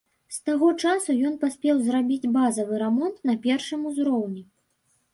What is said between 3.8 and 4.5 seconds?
узроўні.